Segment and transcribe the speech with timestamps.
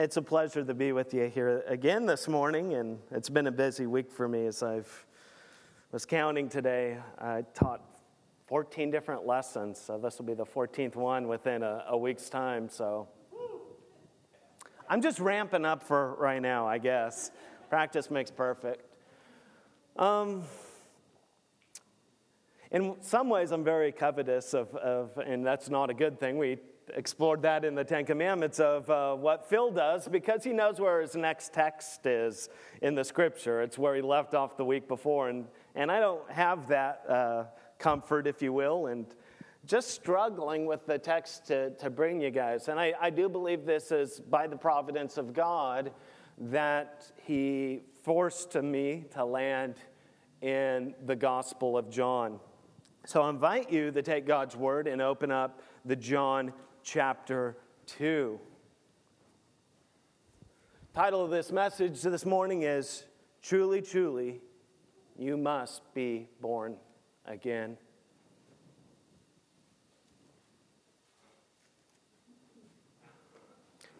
[0.00, 3.52] It's a pleasure to be with you here again this morning, and it's been a
[3.52, 5.04] busy week for me as I've
[5.92, 6.96] was counting today.
[7.18, 7.82] I taught
[8.46, 12.70] 14 different lessons, so this will be the 14th one within a, a week's time.
[12.70, 13.08] So
[14.88, 17.30] I'm just ramping up for right now, I guess.
[17.68, 18.82] Practice makes perfect.
[19.96, 20.44] Um,
[22.70, 26.38] in some ways, I'm very covetous of, of, and that's not a good thing.
[26.38, 26.56] We
[26.94, 31.00] explored that in the Ten Commandments of uh, what Phil does because he knows where
[31.00, 32.48] his next text is
[32.82, 33.62] in the scripture.
[33.62, 35.28] It's where he left off the week before.
[35.28, 37.44] And, and I don't have that uh,
[37.78, 39.06] comfort, if you will, and
[39.66, 42.68] just struggling with the text to, to bring you guys.
[42.68, 45.92] And I, I do believe this is by the providence of God
[46.38, 49.74] that he forced me to land
[50.40, 52.40] in the Gospel of John.
[53.06, 58.38] So I invite you to take God's word and open up the John chapter 2.
[60.94, 63.04] Title of this message this morning is
[63.42, 64.40] Truly, Truly,
[65.18, 66.76] You Must Be Born
[67.26, 67.76] Again.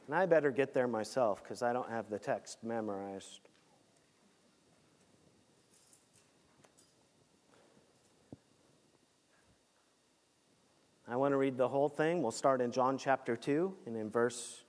[0.07, 3.50] And I better get there myself because I don't have the text memorized.
[11.11, 12.23] I want to read the whole thing.
[12.23, 14.63] We'll start in John chapter 2 and in verse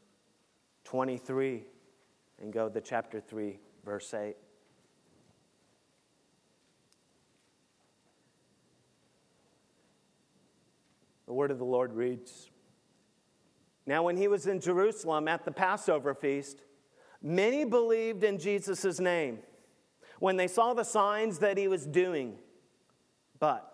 [0.85, 1.63] 23
[2.41, 4.35] and go to chapter 3, verse 8.
[11.27, 12.49] The word of the Lord reads
[13.85, 16.63] Now, when he was in Jerusalem at the Passover feast,
[17.21, 19.37] many believed in Jesus' name
[20.17, 22.39] when they saw the signs that he was doing.
[23.37, 23.70] But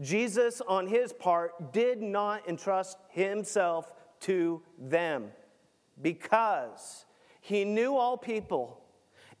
[0.00, 5.30] Jesus, on his part, did not entrust himself to them
[6.02, 7.04] because
[7.40, 8.80] he knew all people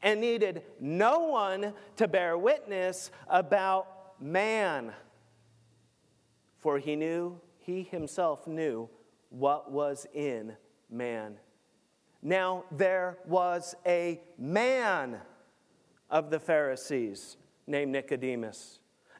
[0.02, 4.92] and needed no one to bear witness about man.
[6.58, 8.88] For he knew, he himself knew
[9.30, 10.54] what was in
[10.90, 11.36] man.
[12.22, 15.20] Now there was a man
[16.10, 17.36] of the Pharisees
[17.66, 18.80] named Nicodemus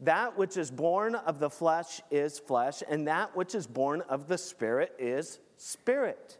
[0.00, 4.28] That which is born of the flesh is flesh, and that which is born of
[4.28, 6.38] the Spirit is spirit.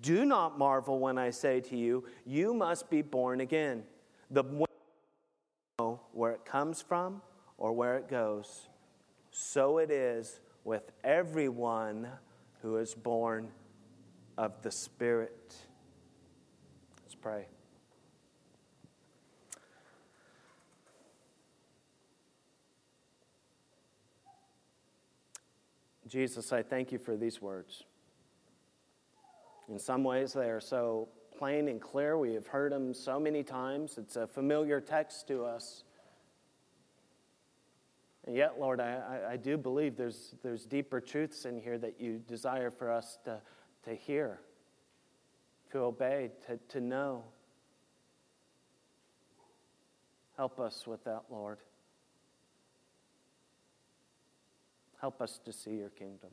[0.00, 3.84] Do not marvel when I say to you, You must be born again.
[4.30, 4.44] The
[5.78, 7.20] know where it comes from
[7.58, 8.68] or where it goes.
[9.30, 12.08] So it is with everyone
[12.62, 13.48] who is born
[14.38, 15.54] of the Spirit.
[17.02, 17.46] Let's pray.
[26.14, 27.82] Jesus, I thank you for these words.
[29.68, 32.16] In some ways, they are so plain and clear.
[32.16, 33.98] We have heard them so many times.
[33.98, 35.82] It's a familiar text to us.
[38.28, 42.22] And yet, Lord, I, I, do believe there's, there's deeper truths in here that you
[42.28, 43.40] desire for us to,
[43.82, 44.38] to hear,
[45.72, 47.24] to obey, to, to know.
[50.36, 51.58] Help us with that, Lord.
[55.04, 56.30] Help us to see your kingdom.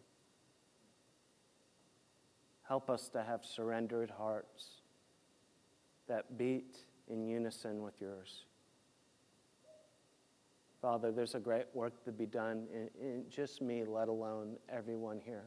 [2.65, 4.65] Help us to have surrendered hearts
[6.07, 6.77] that beat
[7.09, 8.45] in unison with yours.
[10.81, 15.19] Father, there's a great work to be done in, in, just me, let alone everyone
[15.19, 15.43] here.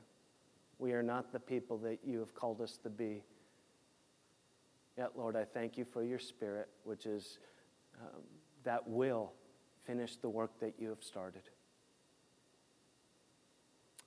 [0.78, 3.24] We are not the people that you have called us to be.
[4.98, 7.38] Yet, Lord, I thank you for your spirit, which is
[8.02, 8.20] um,
[8.64, 9.32] that will
[9.86, 11.48] finish the work that you have started.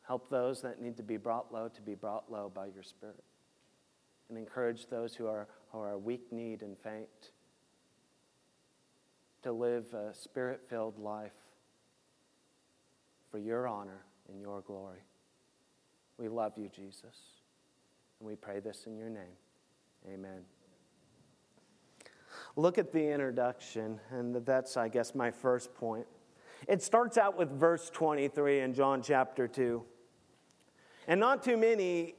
[0.07, 3.23] Help those that need to be brought low to be brought low by your Spirit.
[4.29, 7.31] and encourage those who are, who are weak kneed and faint
[9.41, 11.31] to live a spirit filled life
[13.31, 14.99] for your honor and your glory.
[16.17, 17.15] We love you, Jesus.
[18.19, 19.37] And we pray this in your name.
[20.11, 20.41] Amen.
[22.57, 26.07] Look at the introduction, and that's, I guess, my first point.
[26.67, 29.83] It starts out with verse 23 in John chapter 2.
[31.07, 32.15] And not too many,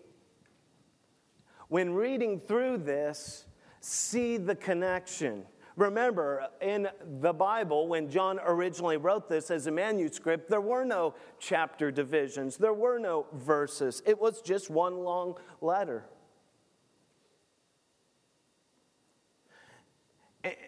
[1.69, 3.45] when reading through this,
[3.81, 5.45] see the connection.
[5.77, 6.89] Remember, in
[7.21, 12.57] the Bible, when John originally wrote this as a manuscript, there were no chapter divisions,
[12.57, 14.03] there were no verses.
[14.07, 16.05] It was just one long letter.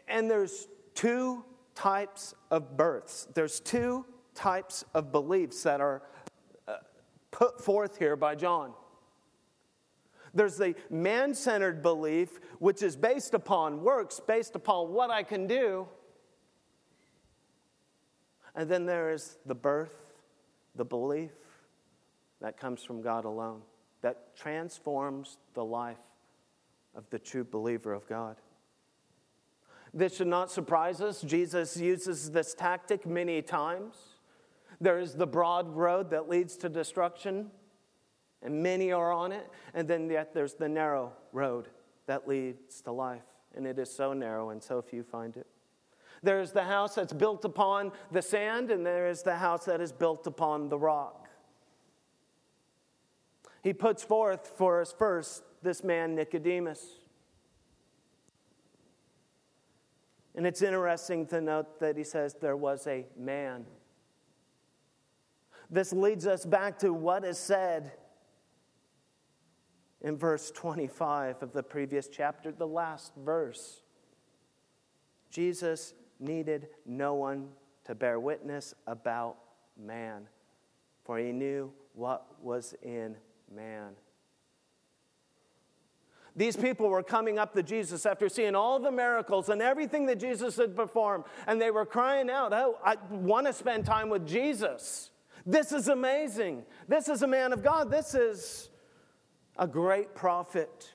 [0.07, 1.45] And there's two
[1.75, 6.03] types of births, there's two types of beliefs that are
[7.41, 8.75] put forth here by John.
[10.35, 15.47] There's the man centered belief, which is based upon works, based upon what I can
[15.47, 15.89] do.
[18.55, 20.13] And then there is the birth,
[20.77, 21.33] the belief
[22.43, 23.63] that comes from God alone,
[24.03, 25.97] that transforms the life
[26.95, 28.37] of the true believer of God.
[29.95, 31.23] This should not surprise us.
[31.23, 33.95] Jesus uses this tactic many times.
[34.81, 37.51] There is the broad road that leads to destruction,
[38.43, 39.49] and many are on it.
[39.75, 41.69] And then yet there's the narrow road
[42.07, 45.47] that leads to life, and it is so narrow, and so few find it.
[46.23, 49.93] There's the house that's built upon the sand, and there is the house that is
[49.93, 51.29] built upon the rock.
[53.63, 56.85] He puts forth for us first this man, Nicodemus.
[60.35, 63.67] And it's interesting to note that he says there was a man.
[65.71, 67.93] This leads us back to what is said
[70.01, 73.83] in verse 25 of the previous chapter, the last verse.
[75.31, 77.49] Jesus needed no one
[77.85, 79.37] to bear witness about
[79.79, 80.27] man,
[81.05, 83.17] for he knew what was in
[83.55, 83.93] man.
[86.35, 90.19] These people were coming up to Jesus after seeing all the miracles and everything that
[90.19, 94.27] Jesus had performed, and they were crying out, Oh, I want to spend time with
[94.27, 95.11] Jesus.
[95.47, 96.65] This is amazing.
[96.89, 97.91] This is a man of God.
[97.91, 98.71] This is
[99.57, 100.95] a great prophet.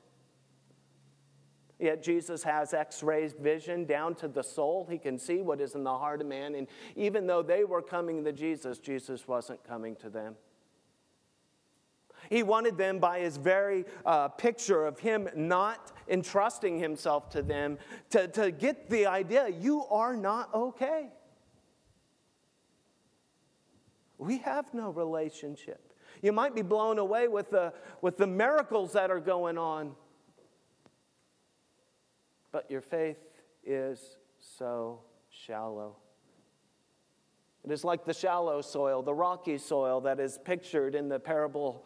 [1.80, 4.88] Yet Jesus has x rays vision down to the soul.
[4.90, 6.56] He can see what is in the heart of man.
[6.56, 10.36] And even though they were coming to Jesus, Jesus wasn't coming to them.
[12.30, 17.78] He wanted them by his very uh, picture of him not entrusting himself to them
[18.12, 21.10] to, to get the idea you are not okay.
[24.18, 25.94] We have no relationship.
[26.22, 29.96] You might be blown away with the, with the miracles that are going on,
[32.52, 33.18] but your faith
[33.64, 35.98] is so shallow.
[37.64, 41.84] It is like the shallow soil, the rocky soil that is pictured in the parable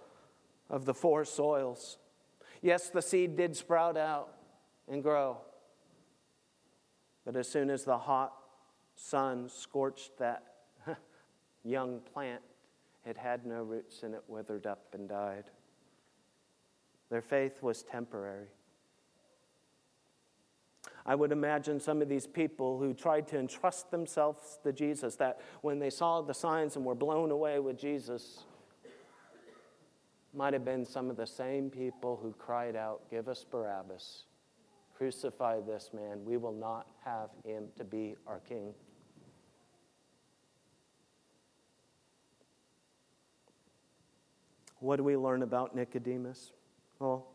[0.70, 1.98] of the four soils.
[2.62, 4.36] Yes, the seed did sprout out
[4.88, 5.38] and grow,
[7.26, 8.34] but as soon as the hot
[8.96, 10.44] sun scorched that
[11.70, 12.42] young plant,
[13.06, 15.46] it had no roots and it withered up and died.
[17.10, 18.48] Their faith was temporary.
[21.06, 25.40] I would imagine some of these people who tried to entrust themselves to Jesus, that
[25.62, 28.44] when they saw the signs and were blown away with Jesus,
[30.34, 34.26] might have been some of the same people who cried out, Give us Barabbas.
[34.96, 36.24] Crucify this man.
[36.26, 38.74] We will not have him to be our king.
[44.80, 46.52] What do we learn about Nicodemus?
[47.00, 47.28] Well,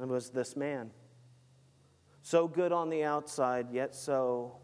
[0.00, 0.90] it was this man.
[2.22, 4.56] So good on the outside, yet so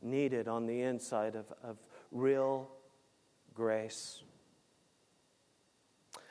[0.00, 1.78] needed on the inside of, of
[2.12, 2.70] real
[3.54, 4.22] grace.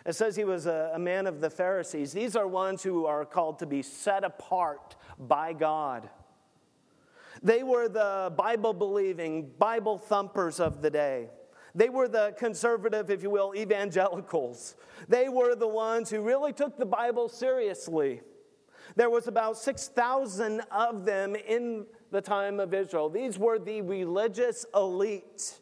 [0.06, 2.12] It says he was a, a, man of the Pharisees.
[2.12, 6.10] These are ones who are called to be set apart by God.
[7.42, 11.30] They were the Bible believing, Bible thumpers of the day.
[11.76, 14.76] They were the conservative, if you will, evangelicals.
[15.08, 18.22] They were the ones who really took the Bible seriously.
[18.96, 23.10] There was about 6,000 of them in the time of Israel.
[23.10, 25.60] These were the religious elite.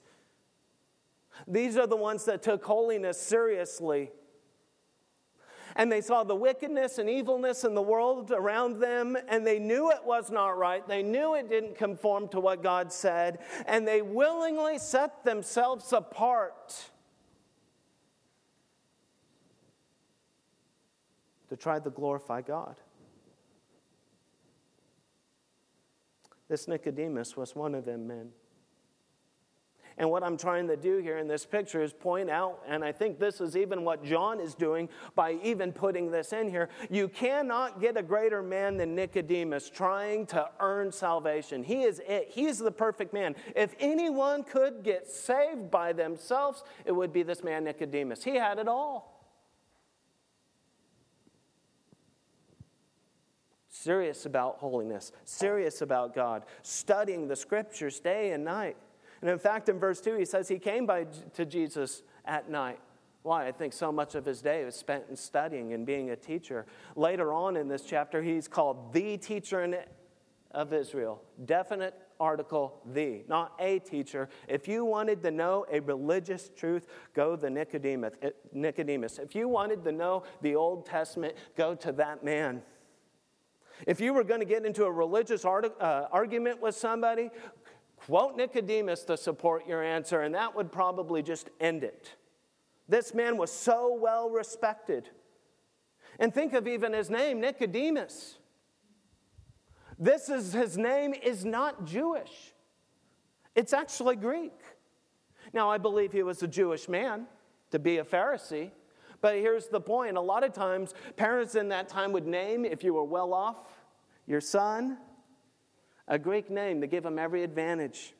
[1.47, 4.11] These are the ones that took holiness seriously
[5.75, 9.91] and they saw the wickedness and evilness in the world around them, and they knew
[9.91, 10.87] it was not right.
[10.87, 16.89] They knew it didn't conform to what God said, and they willingly set themselves apart
[21.49, 22.77] to try to glorify God.
[26.47, 28.29] This Nicodemus was one of them men.
[29.97, 32.91] And what I'm trying to do here in this picture is point out, and I
[32.91, 36.69] think this is even what John is doing by even putting this in here.
[36.89, 41.63] You cannot get a greater man than Nicodemus trying to earn salvation.
[41.63, 42.29] He is it.
[42.29, 43.35] He is the perfect man.
[43.55, 48.23] If anyone could get saved by themselves, it would be this man, Nicodemus.
[48.23, 49.11] He had it all.
[53.69, 58.77] Serious about holiness, serious about God, studying the scriptures day and night.
[59.21, 62.79] And in fact, in verse 2, he says he came by, to Jesus at night.
[63.23, 63.47] Why?
[63.47, 66.65] I think so much of his day was spent in studying and being a teacher.
[66.95, 69.85] Later on in this chapter, he's called the teacher
[70.49, 71.21] of Israel.
[71.45, 74.29] Definite article, the, not a teacher.
[74.47, 78.13] If you wanted to know a religious truth, go to Nicodemus.
[78.21, 79.19] Eh, Nicodemus.
[79.19, 82.61] If you wanted to know the Old Testament, go to that man.
[83.87, 87.31] If you were going to get into a religious art, uh, argument with somebody,
[88.05, 92.15] Quote Nicodemus to support your answer, and that would probably just end it.
[92.89, 95.09] This man was so well respected.
[96.19, 98.37] And think of even his name, Nicodemus.
[99.99, 102.53] This is his name is not Jewish.
[103.55, 104.59] It's actually Greek.
[105.53, 107.27] Now, I believe he was a Jewish man
[107.69, 108.71] to be a Pharisee,
[109.21, 110.17] but here's the point.
[110.17, 113.79] A lot of times, parents in that time would name, if you were well off,
[114.25, 114.97] your son
[116.07, 118.13] a Greek name to give him every advantage.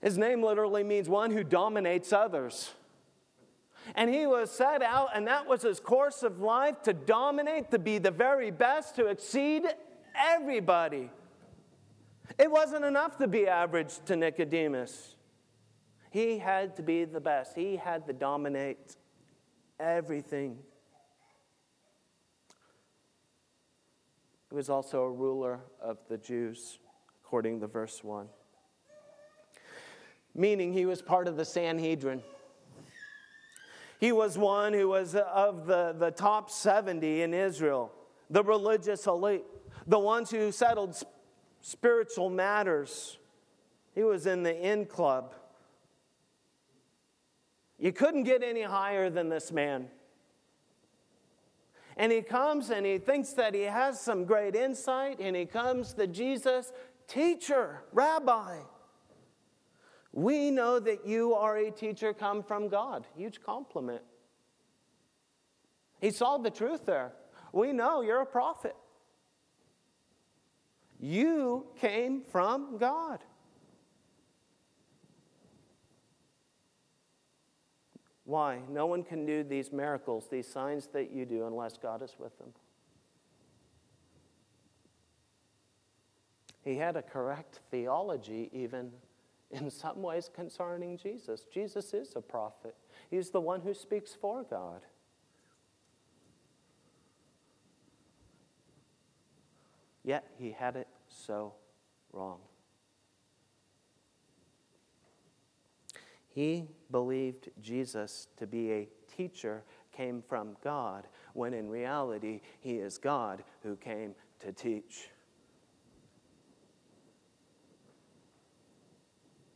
[0.00, 2.72] His name literally means one who dominates others.
[3.94, 7.78] And he was set out, and that was his course of life to dominate, to
[7.78, 9.64] be the very best, to exceed
[10.14, 11.10] everybody.
[12.38, 15.16] It wasn't enough to be average to Nicodemus.
[16.10, 18.96] He had to be the best, he had to dominate
[19.80, 20.58] everything.
[24.48, 26.78] He was also a ruler of the Jews,
[27.22, 28.28] according to verse 1.
[30.34, 32.22] Meaning he was part of the Sanhedrin.
[34.00, 37.92] He was one who was of the, the top 70 in Israel,
[38.30, 39.44] the religious elite,
[39.86, 40.96] the ones who settled
[41.60, 43.18] spiritual matters.
[43.94, 45.34] He was in the in club.
[47.78, 49.88] You couldn't get any higher than this man.
[51.98, 55.92] And he comes and he thinks that he has some great insight, and he comes
[55.94, 56.72] to Jesus,
[57.08, 58.60] teacher, rabbi.
[60.12, 63.06] We know that you are a teacher come from God.
[63.16, 64.02] Huge compliment.
[66.00, 67.12] He saw the truth there.
[67.52, 68.76] We know you're a prophet.
[71.00, 73.24] You came from God.
[78.28, 78.58] Why?
[78.68, 82.38] No one can do these miracles, these signs that you do, unless God is with
[82.38, 82.52] them.
[86.62, 88.90] He had a correct theology, even
[89.50, 91.46] in some ways, concerning Jesus.
[91.50, 92.76] Jesus is a prophet,
[93.10, 94.82] he's the one who speaks for God.
[100.04, 101.54] Yet he had it so
[102.12, 102.40] wrong.
[106.38, 112.96] He believed Jesus to be a teacher came from God, when in reality, he is
[112.96, 115.08] God who came to teach.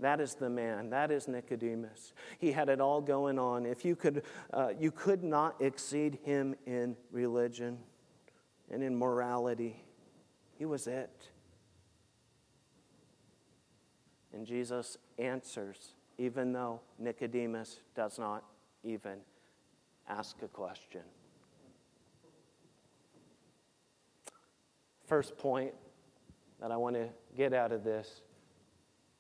[0.01, 0.91] That is the man.
[0.91, 2.15] That is Nicodemus.
[2.41, 3.65] He had it all going on.
[3.65, 7.79] If you could, uh, you could not exceed him in religion
[8.73, 9.85] and in morality.
[10.59, 11.29] He was it.
[14.33, 18.45] And Jesus answers even though Nicodemus does not
[18.85, 19.17] even
[20.09, 21.01] ask a question.
[25.05, 25.73] First point
[26.61, 28.23] that I want to get out of this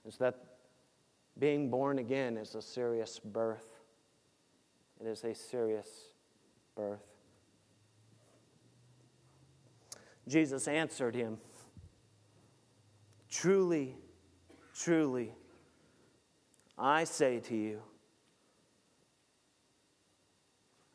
[0.07, 0.37] is that
[1.41, 3.67] being born again is a serious birth.
[5.01, 5.89] It is a serious
[6.77, 7.03] birth.
[10.29, 11.39] Jesus answered him
[13.29, 13.97] Truly,
[14.73, 15.35] truly,
[16.83, 17.81] I say to you,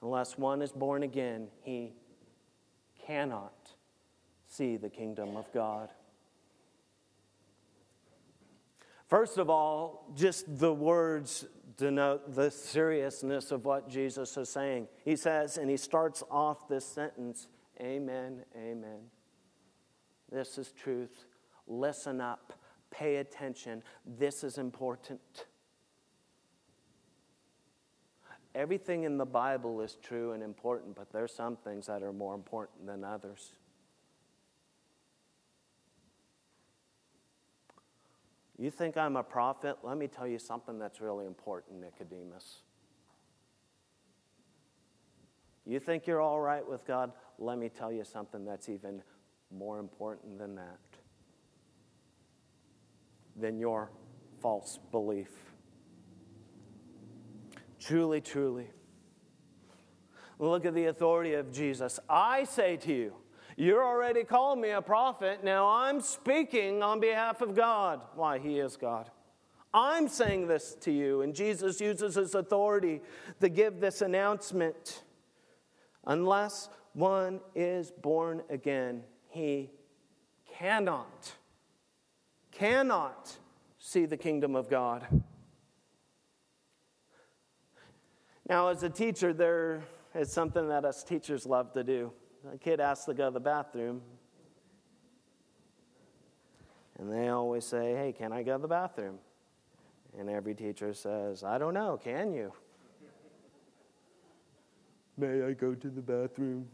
[0.01, 1.93] unless one is born again, he
[3.05, 3.71] cannot
[4.49, 5.89] see the kingdom of God.
[9.07, 11.45] First of all, just the words
[11.77, 14.89] denote the seriousness of what Jesus is saying.
[15.05, 17.47] He says, and he starts off this sentence
[17.79, 19.01] Amen, amen.
[20.31, 21.25] This is truth.
[21.67, 22.53] Listen up,
[22.89, 23.83] pay attention.
[24.03, 25.45] This is important.
[28.57, 32.33] Everything in the Bible is true and important, but there's some things that are more
[32.33, 33.51] important than others.
[38.57, 39.77] You think I'm a prophet?
[39.83, 42.63] Let me tell you something that's really important, Nicodemus.
[45.63, 47.11] You think you're all right with God?
[47.37, 49.03] Let me tell you something that's even
[49.55, 50.79] more important than that.
[53.35, 53.91] Than your
[54.41, 55.46] false belief.
[57.87, 58.67] Truly, truly.
[60.39, 62.01] Look at the authority of Jesus.
[62.09, 63.13] I say to you,
[63.55, 65.41] you're already called me a prophet.
[65.41, 68.01] Now I'm speaking on behalf of God.
[68.13, 68.39] Why?
[68.39, 69.09] He is God.
[69.73, 71.21] I'm saying this to you.
[71.21, 72.99] And Jesus uses his authority
[73.39, 75.03] to give this announcement.
[76.05, 79.71] Unless one is born again, he
[80.45, 81.31] cannot,
[82.51, 83.37] cannot
[83.79, 85.07] see the kingdom of God.
[88.49, 89.83] Now, as a teacher, there
[90.15, 92.13] is something that us teachers love to do.
[92.53, 94.01] A kid asks to go to the bathroom,
[96.97, 99.17] and they always say, Hey, can I go to the bathroom?
[100.17, 102.53] And every teacher says, I don't know, can you?
[105.17, 106.67] May I go to the bathroom?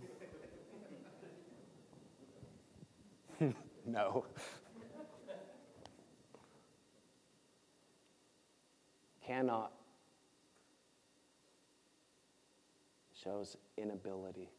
[3.86, 4.26] no.
[9.26, 9.72] Cannot
[13.24, 14.50] shows inability.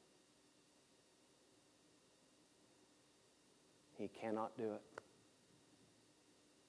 [3.96, 4.82] He cannot do it.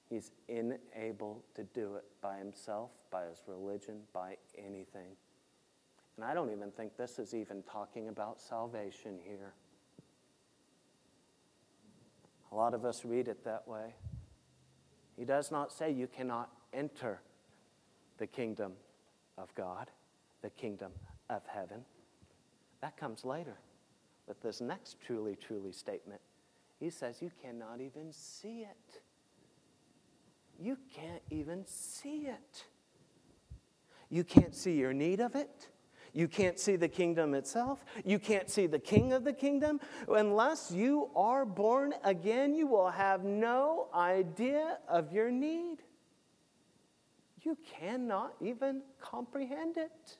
[0.08, 5.16] He's unable to do it by himself, by his religion, by anything.
[6.16, 9.54] And I don't even think this is even talking about salvation here.
[12.52, 13.94] A lot of us read it that way.
[15.16, 17.20] He does not say you cannot enter
[18.18, 18.72] the kingdom
[19.36, 19.90] of God,
[20.42, 20.92] the kingdom
[21.28, 21.84] of heaven.
[22.80, 23.56] That comes later
[24.26, 26.20] with this next truly, truly statement.
[26.78, 29.00] He says you cannot even see it.
[30.58, 32.64] You can't even see it.
[34.08, 35.68] You can't see your need of it.
[36.12, 37.84] You can't see the kingdom itself.
[38.04, 39.80] You can't see the king of the kingdom.
[40.08, 45.82] Unless you are born again, you will have no idea of your need.
[47.42, 50.16] You cannot even comprehend it.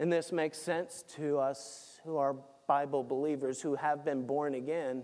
[0.00, 2.34] And this makes sense to us who are
[2.66, 5.02] Bible believers who have been born again.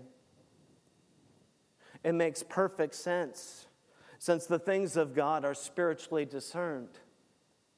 [2.03, 3.67] It makes perfect sense
[4.17, 6.97] since the things of God are spiritually discerned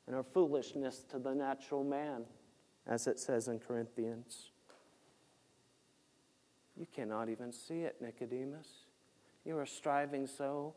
[0.08, 2.24] and are foolishness to the natural man,
[2.88, 4.52] as it says in Corinthians.
[6.78, 8.68] You cannot even see it, Nicodemus.
[9.44, 10.74] You are striving so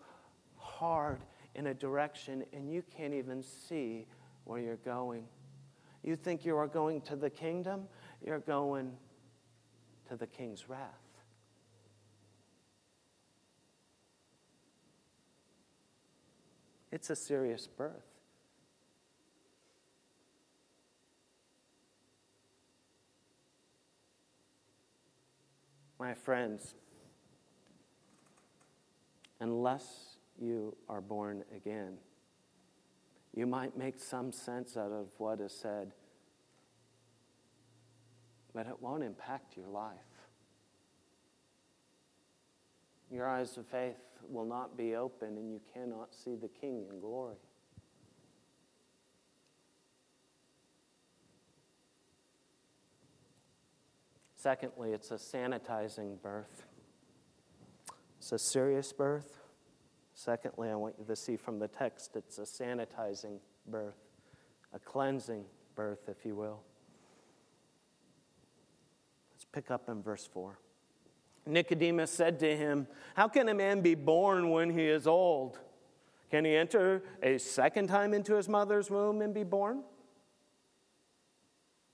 [0.57, 1.20] hard
[1.55, 4.09] in a direction and you can't even see
[4.42, 5.22] where you're going.
[6.03, 7.87] You think you are going to the kingdom,
[8.25, 8.93] you're going
[10.09, 10.88] to the king's wrath.
[16.91, 18.05] It's a serious birth.
[25.99, 26.75] My friends,
[29.41, 31.97] unless you are born again,
[33.35, 35.92] you might make some sense out of what is said,
[38.55, 39.97] but it won't impact your life.
[43.11, 43.97] Your eyes of faith
[44.29, 47.37] will not be open, and you cannot see the King in glory.
[54.37, 56.64] Secondly, it's a sanitizing birth.
[58.18, 59.41] It's a serious birth.
[60.14, 63.96] Secondly, I want you to see from the text it's a sanitizing birth,
[64.72, 65.44] a cleansing
[65.75, 66.61] birth, if you will.
[69.33, 70.59] Let's pick up in verse 4.
[71.46, 75.59] Nicodemus said to him, How can a man be born when he is old?
[76.31, 79.83] Can he enter a second time into his mother's womb and be born?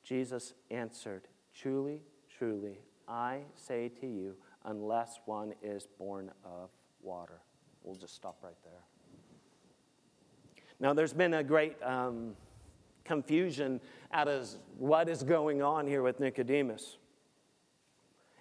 [0.03, 2.03] Jesus answered, Truly,
[2.39, 2.79] Truly,
[3.09, 6.71] I say to you, unless one is born of
[7.03, 7.41] water.
[7.83, 8.83] We'll just stop right there.
[10.81, 12.35] Now, there's been a great um,
[13.05, 13.81] confusion
[14.13, 16.99] out of what is going on here with Nicodemus.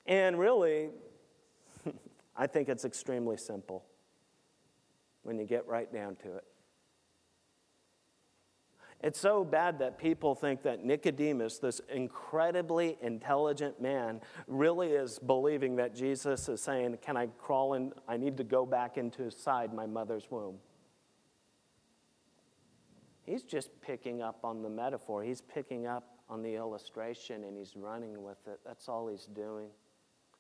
[0.06, 0.90] And really,
[2.38, 3.86] I think it's extremely simple
[5.24, 6.44] when you get right down to it.
[9.04, 15.76] It's so bad that people think that Nicodemus, this incredibly intelligent man, really is believing
[15.76, 17.94] that Jesus is saying, Can I crawl in?
[18.08, 20.58] I need to go back into inside my mother's womb.
[23.24, 25.22] He's just picking up on the metaphor.
[25.22, 28.60] He's picking up on the illustration and he's running with it.
[28.66, 29.68] That's all he's doing.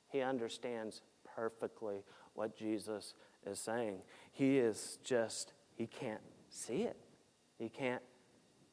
[0.10, 1.02] He understands
[1.36, 1.98] perfectly
[2.34, 3.13] what Jesus
[3.46, 4.00] is saying.
[4.32, 6.98] He is just, he can't see it.
[7.60, 8.02] He can't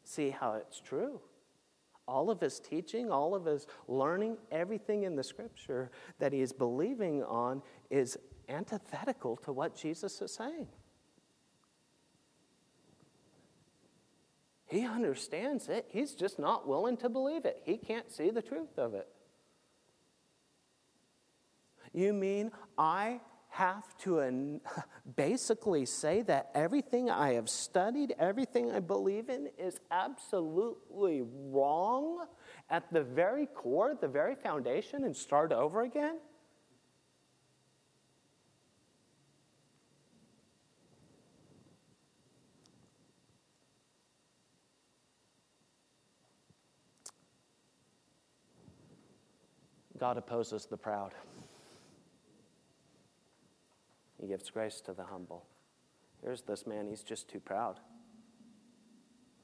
[0.04, 1.20] see how it's true.
[2.06, 6.52] All of his teaching, all of his learning, everything in the scripture that he is
[6.52, 10.68] believing on is antithetical to what Jesus is saying.
[14.66, 15.86] He understands it.
[15.88, 17.62] He's just not willing to believe it.
[17.64, 19.08] He can't see the truth of it.
[21.92, 23.20] You mean I
[23.54, 24.60] have to
[25.16, 32.26] basically say that everything I have studied, everything I believe in is absolutely wrong
[32.68, 36.18] at the very core, the very foundation, and start over again?
[49.96, 51.14] God opposes the proud.
[54.24, 55.44] He gives grace to the humble.
[56.22, 57.78] Here's this man, he's just too proud.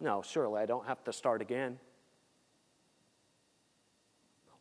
[0.01, 1.79] No, surely I don't have to start again.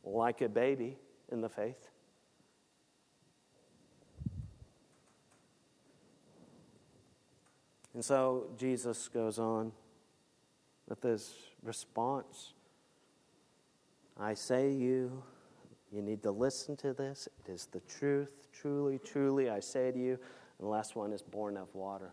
[0.04, 0.98] Like a baby
[1.32, 1.88] in the faith.
[7.94, 9.72] And so Jesus goes on
[10.90, 12.52] with this response
[14.20, 15.24] I say you
[15.92, 17.28] you need to listen to this.
[17.46, 18.48] It is the truth.
[18.52, 20.14] Truly, truly, I say to you.
[20.14, 22.12] And the last one is born of water.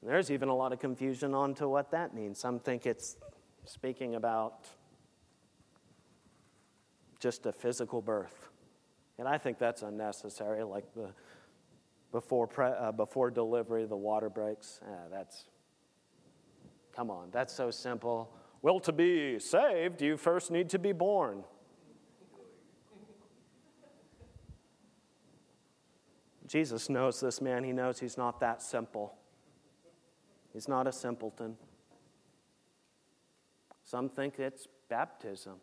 [0.00, 2.38] And there's even a lot of confusion on to what that means.
[2.38, 3.16] Some think it's
[3.64, 4.66] speaking about
[7.18, 8.48] just a physical birth.
[9.18, 11.10] And I think that's unnecessary, like the
[12.12, 14.80] before, pre, uh, before delivery, the water breaks.
[14.88, 15.44] Yeah, that's,
[16.94, 18.32] come on, that's so simple.
[18.62, 21.44] Well, to be saved, you first need to be born.
[26.48, 27.62] Jesus knows this man.
[27.62, 29.14] He knows he's not that simple.
[30.52, 31.56] He's not a simpleton.
[33.84, 35.56] Some think it's baptism.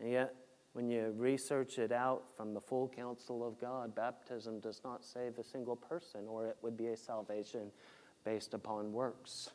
[0.00, 0.34] And yet,
[0.72, 5.38] when you research it out from the full counsel of God, baptism does not save
[5.38, 7.70] a single person, or it would be a salvation
[8.24, 9.50] based upon works.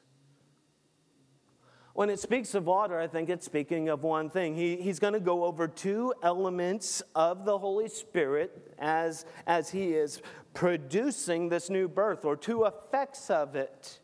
[1.93, 4.55] When it speaks of water, I think it's speaking of one thing.
[4.55, 9.93] He, he's going to go over two elements of the Holy Spirit as, as he
[9.93, 10.19] is
[10.55, 13.99] producing this new birth, or two effects of it.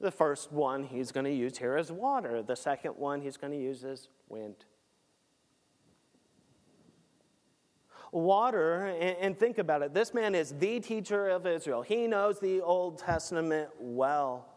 [0.00, 3.52] The first one he's going to use here is water, the second one he's going
[3.52, 4.56] to use is wind.
[8.10, 11.82] Water, and, and think about it, this man is the teacher of Israel.
[11.82, 14.53] He knows the Old Testament well.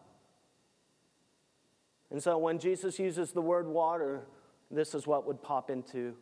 [2.12, 4.26] And so when Jesus uses the word water,
[4.72, 6.16] this is what would pop into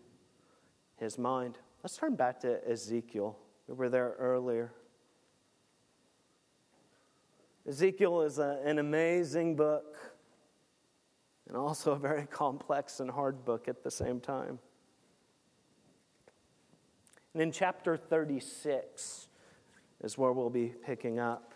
[0.97, 1.57] his mind.
[1.83, 3.37] Let's turn back to Ezekiel.
[3.67, 4.73] We were there earlier.
[7.67, 9.97] Ezekiel is a, an amazing book
[11.47, 14.59] and also a very complex and hard book at the same time.
[17.33, 19.27] And in chapter 36
[20.03, 21.54] is where we'll be picking up.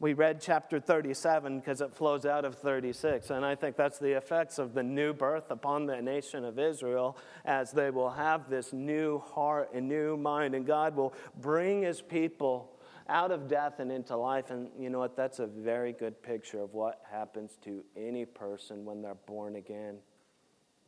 [0.00, 4.16] We read chapter 37 because it flows out of 36, and I think that's the
[4.16, 8.72] effects of the new birth upon the nation of Israel as they will have this
[8.72, 12.78] new heart and new mind, and God will bring his people
[13.10, 14.50] out of death and into life.
[14.50, 15.18] And you know what?
[15.18, 19.98] That's a very good picture of what happens to any person when they're born again.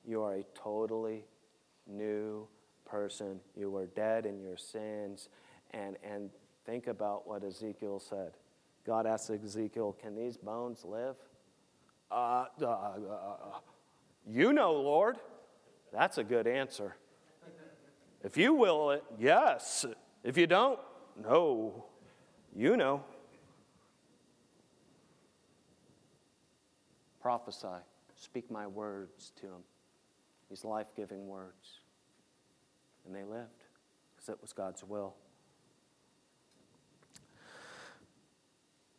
[0.06, 1.26] You are a totally
[1.86, 2.48] new
[2.86, 3.40] person.
[3.54, 5.28] You were dead in your sins.
[5.72, 6.30] And, and
[6.64, 8.32] think about what Ezekiel said.
[8.86, 11.16] God asked Ezekiel, Can these bones live?
[12.10, 13.58] Uh, uh, uh, uh,
[14.28, 15.16] you know, Lord.
[15.92, 16.96] That's a good answer.
[18.24, 19.84] If you will it, yes.
[20.22, 20.78] If you don't,
[21.20, 21.84] no.
[22.54, 23.04] You know.
[27.20, 27.66] Prophesy.
[28.16, 29.62] Speak my words to him.
[30.48, 31.80] These life giving words.
[33.06, 33.64] And they lived
[34.14, 35.14] because it was God's will.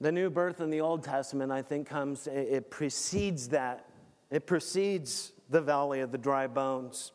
[0.04, 3.86] The new birth in the Old Testament, I think, comes, it precedes that.
[4.32, 7.14] It precedes the valley of the dry bones.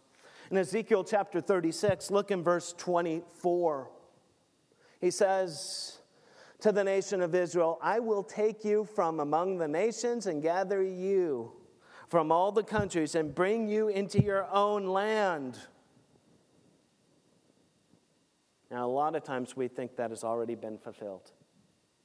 [0.50, 3.90] In Ezekiel chapter 36, look in verse 24.
[5.02, 5.98] He says
[6.60, 10.82] to the nation of Israel, I will take you from among the nations and gather
[10.82, 11.52] you
[12.08, 15.58] from all the countries and bring you into your own land.
[18.70, 21.32] Now, a lot of times we think that has already been fulfilled.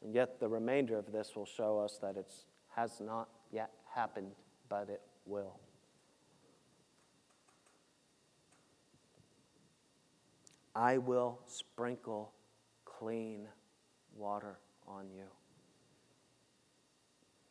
[0.04, 2.32] And yet, the remainder of this will show us that it
[2.76, 4.32] has not yet happened,
[4.68, 5.60] but it will.
[10.76, 12.34] I will sprinkle
[12.84, 13.48] clean
[14.16, 15.26] water on you,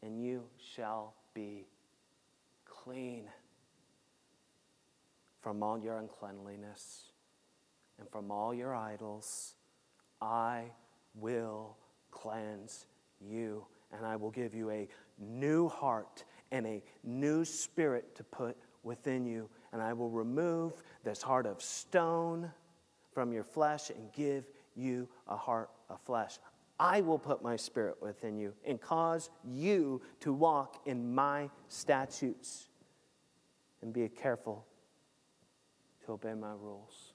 [0.03, 0.43] and you
[0.75, 1.67] shall be
[2.67, 3.29] clean
[5.41, 7.13] from all your uncleanliness
[7.99, 9.55] and from all your idols.
[10.21, 10.65] I
[11.15, 11.77] will
[12.13, 12.87] cleanse
[13.21, 18.57] you, and I will give you a new heart and a new spirit to put
[18.85, 19.49] within you.
[19.73, 22.51] And I will remove this heart of stone
[23.13, 24.45] from your flesh and give
[24.77, 26.39] you a heart of flesh.
[26.79, 32.69] I will put my spirit within you and cause you to walk in my statutes
[33.83, 34.65] and be careful
[36.05, 37.12] to obey my rules.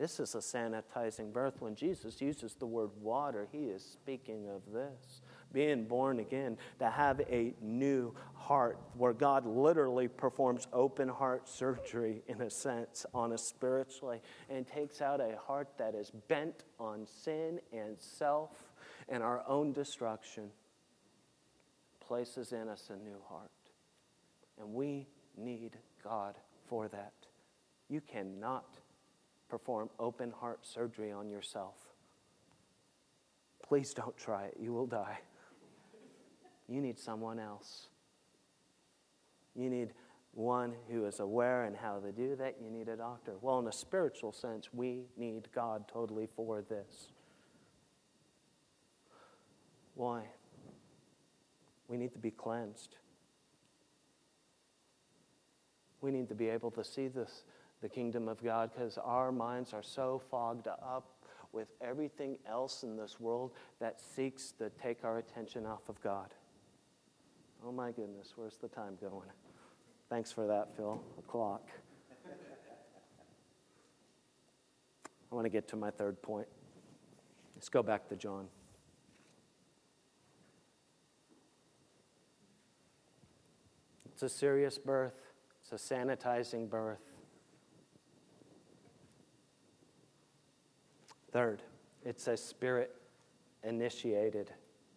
[0.00, 1.60] This is a sanitizing birth.
[1.60, 5.20] When Jesus uses the word water, he is speaking of this
[5.52, 12.22] being born again, to have a new heart, where God literally performs open heart surgery,
[12.28, 17.06] in a sense, on us spiritually, and takes out a heart that is bent on
[17.06, 18.72] sin and self
[19.08, 20.50] and our own destruction,
[22.00, 23.50] places in us a new heart.
[24.58, 26.36] And we need God
[26.68, 27.12] for that.
[27.88, 28.78] You cannot
[29.50, 31.74] perform open heart surgery on yourself.
[33.66, 35.18] Please don't try it, you will die.
[36.68, 37.88] You need someone else.
[39.56, 39.92] You need
[40.32, 42.56] one who is aware and how to do that.
[42.62, 43.34] You need a doctor.
[43.40, 47.10] Well, in a spiritual sense, we need God totally for this.
[49.94, 50.22] Why?
[51.88, 52.94] We need to be cleansed.
[56.00, 57.42] We need to be able to see this
[57.82, 61.16] the kingdom of God because our minds are so fogged up
[61.52, 66.34] with everything else in this world that seeks to take our attention off of God.
[67.66, 69.28] Oh my goodness, where's the time going?
[70.08, 71.02] Thanks for that, Phil.
[71.18, 71.68] A clock.
[75.30, 76.48] I want to get to my third point.
[77.54, 78.48] Let's go back to John.
[84.12, 85.14] It's a serious birth,
[85.62, 87.09] it's a sanitizing birth.
[91.32, 91.62] Third,
[92.04, 92.94] it's a spirit
[93.62, 94.50] initiated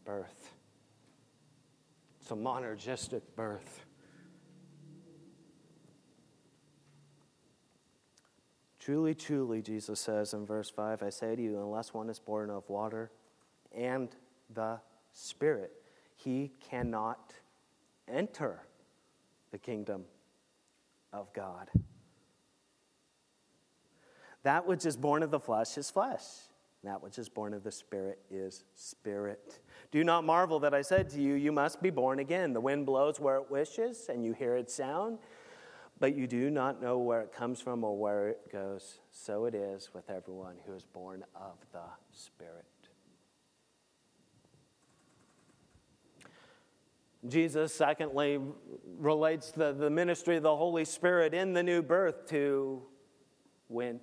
[0.05, 0.51] birth.
[2.21, 3.85] It's a monergistic birth.
[8.79, 12.49] Truly, truly, Jesus says in verse 5, I say to you, unless one is born
[12.49, 13.11] of water
[13.73, 14.09] and
[14.53, 14.79] the
[15.13, 15.71] Spirit,
[16.15, 17.33] he cannot
[18.07, 18.61] enter
[19.51, 20.03] the kingdom
[21.13, 21.69] of God.
[24.43, 26.23] That which is born of the flesh is flesh.
[26.83, 29.59] That which is born of the Spirit is spirit.
[29.91, 32.51] Do not marvel that I said to you, You must be born again.
[32.51, 35.19] The wind blows where it wishes, and you hear its sound,
[35.99, 38.99] but you do not know where it comes from or where it goes.
[39.11, 42.65] So it is with everyone who is born of the Spirit.
[47.29, 48.41] Jesus, secondly,
[48.97, 52.81] relates the, the ministry of the Holy Spirit in the new birth to
[53.69, 54.01] wind.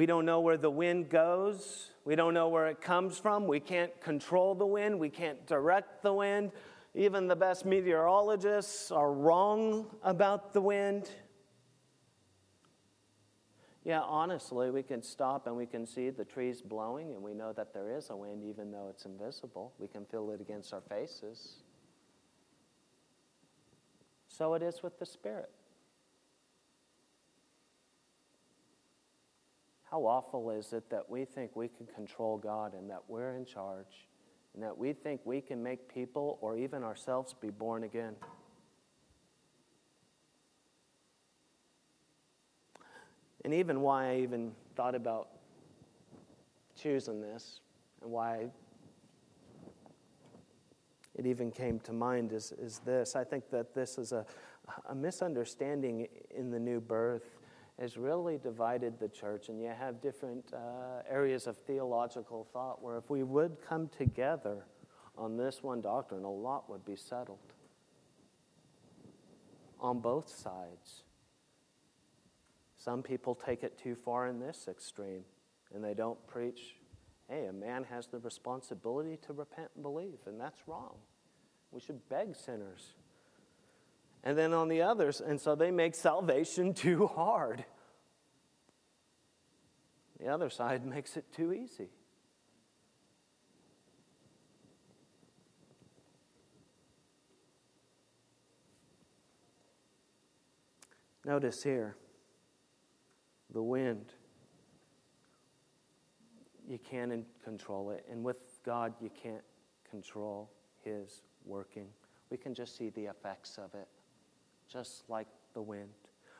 [0.00, 1.90] We don't know where the wind goes.
[2.06, 3.46] We don't know where it comes from.
[3.46, 4.98] We can't control the wind.
[4.98, 6.52] We can't direct the wind.
[6.94, 11.10] Even the best meteorologists are wrong about the wind.
[13.84, 17.52] Yeah, honestly, we can stop and we can see the trees blowing, and we know
[17.52, 19.74] that there is a wind, even though it's invisible.
[19.78, 21.56] We can feel it against our faces.
[24.28, 25.50] So it is with the Spirit.
[29.90, 33.44] How awful is it that we think we can control God and that we're in
[33.44, 34.06] charge
[34.54, 38.14] and that we think we can make people or even ourselves be born again?
[43.44, 45.28] And even why I even thought about
[46.80, 47.60] choosing this
[48.00, 48.46] and why
[51.16, 53.16] it even came to mind is, is this.
[53.16, 54.24] I think that this is a,
[54.88, 57.39] a misunderstanding in the new birth
[57.80, 62.98] has really divided the church, and you have different uh, areas of theological thought where
[62.98, 64.66] if we would come together
[65.16, 67.38] on this one doctrine, a lot would be settled
[69.80, 71.04] on both sides.
[72.76, 75.24] Some people take it too far in this extreme,
[75.74, 76.76] and they don't preach,
[77.30, 80.96] hey, a man has the responsibility to repent and believe, and that's wrong.
[81.70, 82.92] We should beg sinners
[84.22, 85.20] and then on the others.
[85.20, 87.64] And so they make salvation too hard.
[90.18, 91.88] The other side makes it too easy.
[101.24, 101.96] Notice here
[103.52, 104.12] the wind.
[106.68, 108.06] You can't control it.
[108.10, 109.44] And with God, you can't
[109.88, 110.50] control
[110.84, 111.88] His working.
[112.30, 113.88] We can just see the effects of it,
[114.70, 115.90] just like the wind.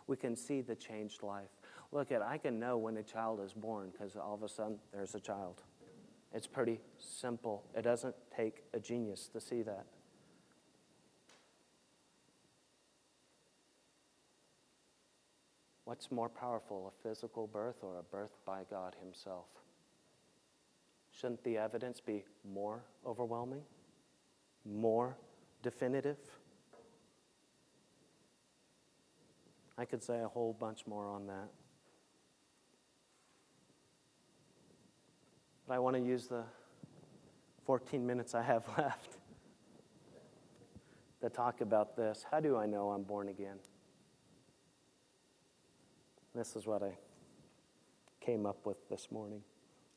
[0.07, 1.51] We can see the changed life.
[1.93, 4.79] Look at, I can know when a child is born because all of a sudden
[4.93, 5.63] there's a child.
[6.33, 7.65] It's pretty simple.
[7.77, 9.87] It doesn't take a genius to see that.
[15.85, 19.47] What's more powerful, a physical birth or a birth by God Himself?
[21.11, 23.63] Shouldn't the evidence be more overwhelming,
[24.65, 25.17] more
[25.63, 26.19] definitive?
[29.81, 31.49] I could say a whole bunch more on that.
[35.67, 36.45] But I want to use the
[37.65, 39.17] 14 minutes I have left
[41.23, 42.27] to talk about this.
[42.31, 43.57] How do I know I'm born again?
[46.35, 46.99] This is what I
[48.21, 49.41] came up with this morning.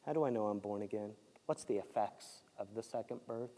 [0.05, 1.11] How do I know I'm born again?
[1.45, 3.51] What's the effects of the second birth?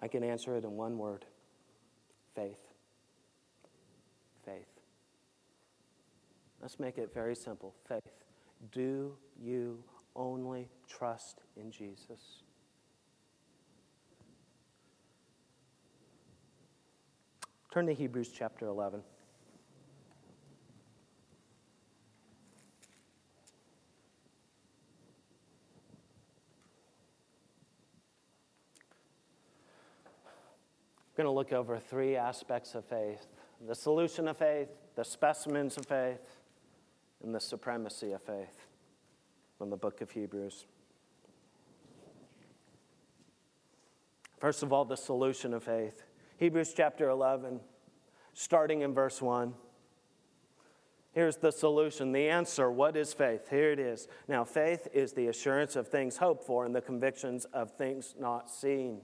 [0.00, 1.24] I can answer it in one word
[2.34, 2.75] faith.
[4.46, 4.80] Faith.
[6.62, 8.02] Let's make it very simple faith.
[8.70, 9.82] Do you
[10.14, 12.44] only trust in Jesus?
[17.72, 19.02] Turn to Hebrews chapter 11.
[31.16, 33.26] We're going to look over three aspects of faith
[33.64, 36.36] the solution of faith, the specimens of faith,
[37.22, 38.66] and the supremacy of faith
[39.56, 40.66] from the book of Hebrews.
[44.38, 46.02] First of all, the solution of faith.
[46.36, 47.60] Hebrews chapter 11,
[48.34, 49.54] starting in verse 1.
[51.12, 52.70] Here's the solution, the answer.
[52.70, 53.48] What is faith?
[53.48, 54.06] Here it is.
[54.28, 58.50] Now, faith is the assurance of things hoped for and the convictions of things not
[58.50, 59.00] seen.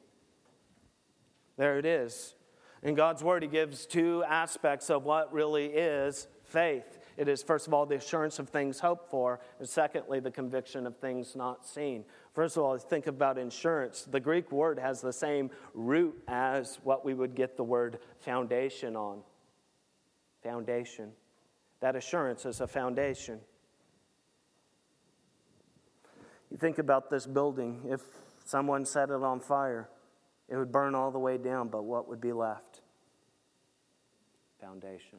[1.56, 2.34] There it is.
[2.82, 6.98] In God's Word, He gives two aspects of what really is faith.
[7.16, 10.86] It is, first of all, the assurance of things hoped for, and secondly, the conviction
[10.86, 12.04] of things not seen.
[12.34, 14.02] First of all, think about insurance.
[14.10, 18.96] The Greek word has the same root as what we would get the word foundation
[18.96, 19.20] on.
[20.42, 21.12] Foundation.
[21.80, 23.40] That assurance is a foundation.
[26.50, 27.82] You think about this building.
[27.88, 28.00] If
[28.44, 29.88] someone set it on fire,
[30.48, 32.71] it would burn all the way down, but what would be left?
[34.62, 35.18] Foundation.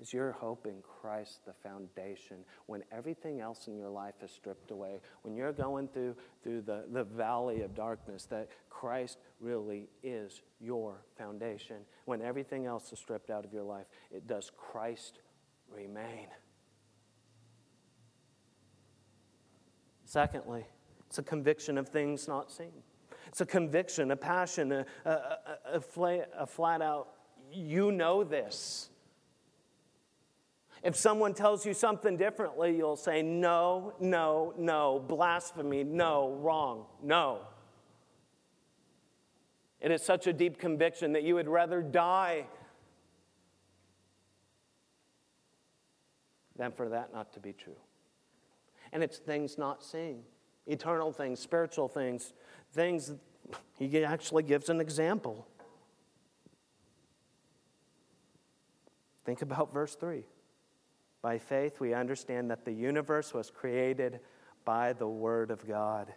[0.00, 4.70] Is your hope in Christ the foundation when everything else in your life is stripped
[4.70, 4.98] away?
[5.22, 11.02] When you're going through, through the, the valley of darkness, that Christ really is your
[11.18, 11.76] foundation.
[12.06, 15.18] When everything else is stripped out of your life, it does Christ
[15.70, 16.28] remain.
[20.06, 20.64] Secondly,
[21.06, 22.82] it's a conviction of things not seen.
[23.30, 27.10] It's a conviction, a passion, a, a, a, a flat, a flat out,
[27.52, 28.90] you know this.
[30.82, 37.42] If someone tells you something differently, you'll say, no, no, no, blasphemy, no, wrong, no.
[39.80, 42.46] It is such a deep conviction that you would rather die
[46.56, 47.78] than for that not to be true.
[48.92, 50.24] And it's things not seen
[50.66, 52.32] eternal things, spiritual things,
[52.72, 53.12] things.
[53.78, 55.46] He actually gives an example.
[59.24, 60.24] Think about verse 3.
[61.22, 64.20] By faith, we understand that the universe was created
[64.64, 66.12] by the Word of God,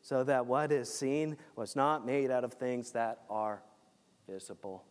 [0.00, 3.62] so that what is seen was not made out of things that are
[4.28, 4.84] visible.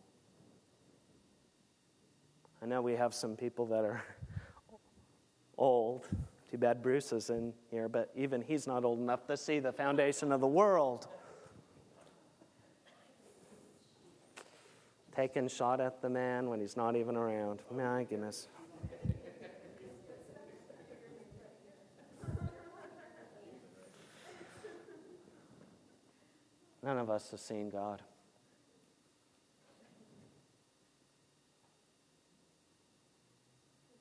[2.62, 4.02] I know we have some people that are
[5.58, 6.06] old
[6.54, 9.72] too bad Bruce is in here, but even he's not old enough to see the
[9.72, 11.08] foundation of the world.
[15.16, 17.58] Taking shot at the man when he's not even around.
[17.72, 18.46] My goodness.
[26.84, 28.00] None of us have seen God.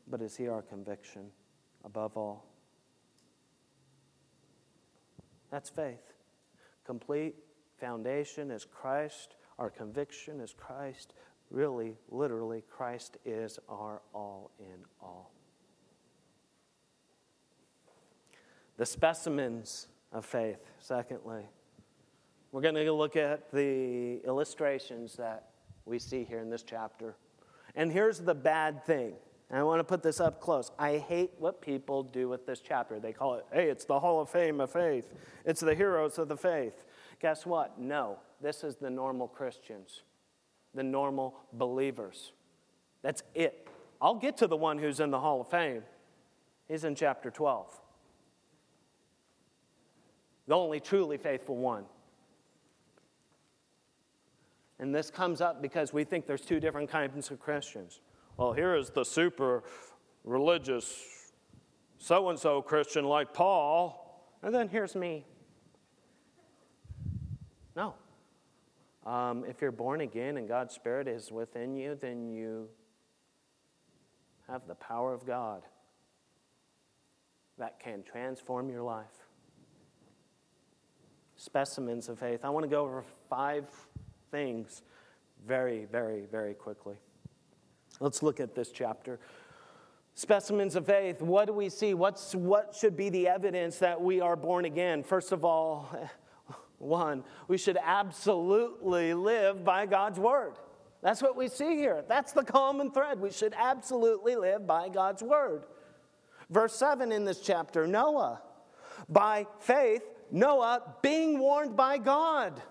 [0.08, 1.32] But is He our conviction?
[1.84, 2.46] Above all.
[5.52, 6.14] That's faith.
[6.86, 7.36] Complete
[7.80, 9.36] foundation is Christ.
[9.60, 11.14] Our conviction is Christ.
[11.52, 15.32] really, literally, Christ is our all in all.
[18.78, 21.44] The specimens of faith, secondly.
[22.52, 25.50] We're going to look at the illustrations that
[25.86, 27.16] we see here in this chapter.
[27.76, 29.14] And here's the bad thing.
[29.54, 30.72] And I want to put this up close.
[30.80, 33.00] I hate what people do with this chapter.
[33.00, 35.14] They call it, hey, it's the Hall of Fame of faith,
[35.46, 36.84] it's the heroes of the faith.
[37.22, 37.80] Guess what?
[37.80, 40.02] No, this is the normal Christians,
[40.74, 42.32] the normal believers.
[43.04, 43.68] That's it.
[44.02, 45.84] I'll get to the one who's in the Hall of Fame.
[46.68, 47.80] He's in chapter 12.
[50.48, 51.86] The only truly faithful one.
[54.80, 58.00] And this comes up because we think there's two different kinds of Christians.
[58.36, 59.64] Well, here is the super
[60.24, 61.14] religious
[62.00, 65.24] so and so Christian like Paul, and then here's me.
[67.76, 67.94] No.
[69.06, 72.68] Um, if you're born again and God's Spirit is within you, then you
[74.50, 75.62] have the power of God
[77.58, 79.06] that can transform your life.
[81.36, 82.44] Specimens of faith.
[82.44, 83.66] I want to go over five
[84.32, 84.82] things
[85.46, 86.96] very, very, very quickly.
[88.00, 89.20] Let's look at this chapter.
[90.16, 91.22] Specimens of faith.
[91.22, 91.94] What do we see?
[91.94, 95.04] What's, what should be the evidence that we are born again?
[95.04, 95.90] First of all,
[96.78, 100.54] one, we should absolutely live by God's word.
[101.02, 102.04] That's what we see here.
[102.08, 103.20] That's the common thread.
[103.20, 105.66] We should absolutely live by God's word.
[106.50, 108.42] Verse 7 in this chapter Noah,
[109.10, 112.62] by faith, Noah being warned by God.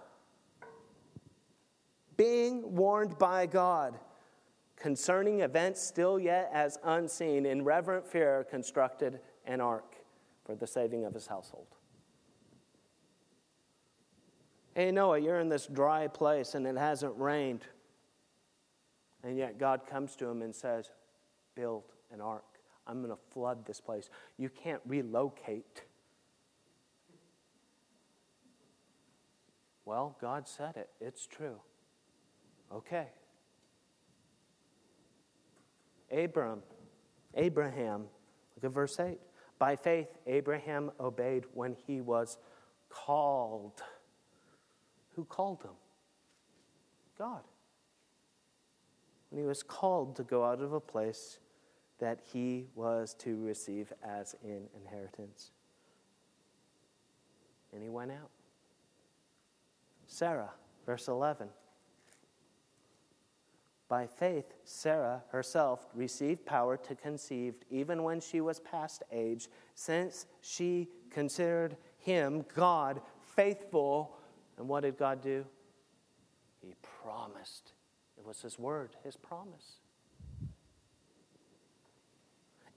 [2.16, 3.98] Being warned by God
[4.82, 9.94] concerning events still yet as unseen, in reverent fear constructed an ark
[10.44, 11.68] for the saving of his household.
[14.74, 17.62] Hey, Noah, you're in this dry place and it hasn't rained.
[19.22, 20.90] And yet God comes to him and says,
[21.54, 22.42] Build an ark.
[22.84, 24.10] I'm going to flood this place.
[24.36, 25.84] You can't relocate.
[29.84, 30.88] Well, God said it.
[31.00, 31.60] It's true.
[32.74, 33.06] Okay.
[36.12, 36.62] Abram,
[37.34, 38.06] Abraham,
[38.54, 39.18] look at verse 8.
[39.58, 42.38] By faith, Abraham obeyed when he was
[42.88, 43.82] called.
[45.14, 45.70] Who called him?
[47.18, 47.42] God.
[49.30, 51.38] When he was called to go out of a place
[51.98, 55.52] that he was to receive as an inheritance.
[57.72, 58.30] And he went out.
[60.06, 60.50] Sarah,
[60.84, 61.48] verse 11.
[63.92, 70.24] By faith, Sarah herself received power to conceive even when she was past age, since
[70.40, 73.02] she considered him, God,
[73.36, 74.16] faithful.
[74.56, 75.44] And what did God do?
[76.62, 76.72] He
[77.02, 77.74] promised.
[78.16, 79.80] It was his word, his promise.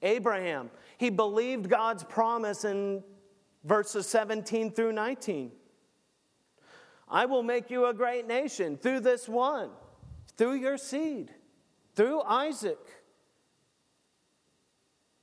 [0.01, 3.01] Abraham, he believed God's promise in
[3.63, 5.53] verses 17 through 19.
[7.07, 9.69] I will make you a great nation through this one
[10.37, 11.31] through your seed,
[11.95, 12.79] through Isaac.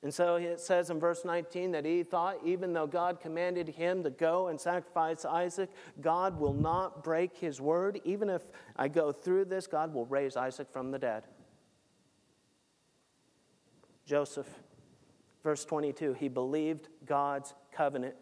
[0.03, 4.03] And so it says in verse 19 that he thought, even though God commanded him
[4.03, 8.01] to go and sacrifice Isaac, God will not break his word.
[8.05, 8.43] Even if
[8.77, 11.25] I go through this, God will raise Isaac from the dead.
[14.05, 14.49] Joseph,
[15.45, 18.17] verse 22, he believed God's covenant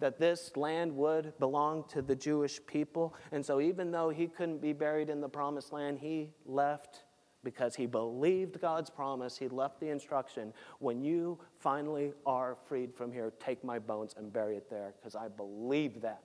[0.00, 3.14] that this land would belong to the Jewish people.
[3.32, 7.04] And so, even though he couldn't be buried in the promised land, he left
[7.44, 9.36] because he believed God's promise.
[9.36, 14.32] He left the instruction when you finally are freed from here, take my bones and
[14.32, 16.22] bury it there because I believe that.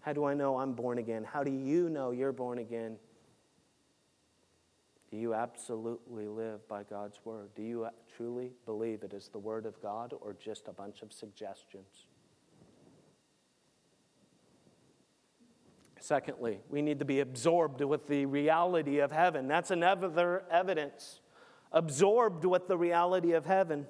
[0.00, 1.24] How do I know I'm born again?
[1.24, 2.96] How do you know you're born again?
[5.12, 7.50] Do you absolutely live by God's word?
[7.54, 7.86] Do you
[8.16, 12.06] truly believe it is the word of God or just a bunch of suggestions?
[16.00, 19.48] Secondly, we need to be absorbed with the reality of heaven.
[19.48, 21.20] That's another evidence.
[21.72, 23.86] Absorbed with the reality of heaven.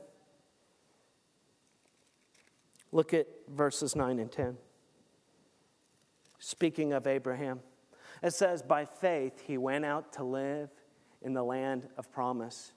[2.91, 4.57] Look at verses 9 and 10.
[6.41, 7.61] Speaking of Abraham,
[8.25, 10.69] it says, By faith he went out to live
[11.23, 12.73] in the land of promise,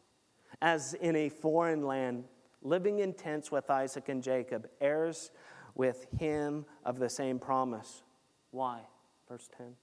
[0.62, 2.26] as in a foreign land,
[2.62, 5.32] living in tents with Isaac and Jacob, heirs
[5.76, 8.04] with him of the same promise.
[8.52, 8.82] Why?
[9.28, 9.76] Verse 10.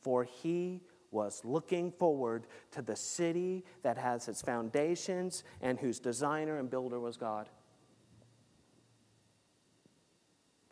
[0.00, 0.80] For he
[1.10, 7.00] was looking forward to the city that has its foundations and whose designer and builder
[7.00, 7.48] was God.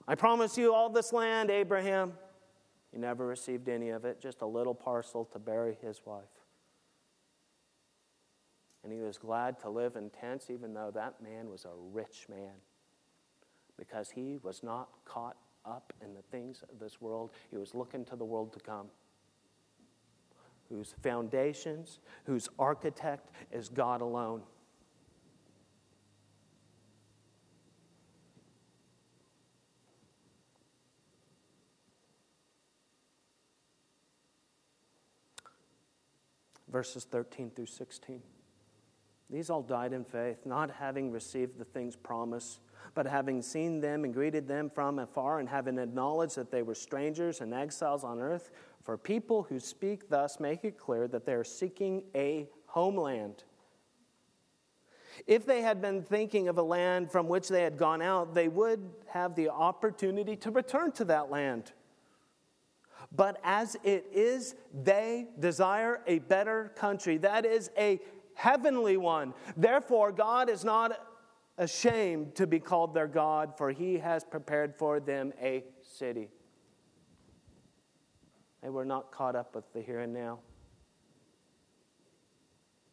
[0.07, 2.15] I promise you all this land, Abraham.
[2.91, 6.25] He never received any of it, just a little parcel to bury his wife.
[8.85, 12.27] And he was glad to live in tents, even though that man was a rich
[12.29, 12.55] man,
[13.79, 17.31] because he was not caught up in the things of this world.
[17.51, 18.89] He was looking to the world to come,
[20.69, 24.43] whose foundations, whose architect is God alone.
[36.69, 38.23] Verses 13 through 16.
[39.33, 42.61] These all died in faith, not having received the things promised,
[42.95, 46.75] but having seen them and greeted them from afar, and having acknowledged that they were
[46.75, 48.51] strangers and exiles on earth.
[48.83, 53.45] For people who speak thus make it clear that they are seeking a homeland.
[55.27, 58.49] If they had been thinking of a land from which they had gone out, they
[58.49, 61.73] would have the opportunity to return to that land.
[63.15, 67.19] But as it is, they desire a better country.
[67.19, 68.01] That is a
[68.35, 69.35] heavenly one.
[69.57, 70.99] Therefore, God is not
[71.59, 76.29] ashamed to be called their God, for he has prepared for them a city.
[78.63, 80.39] They were not caught up with the here and now.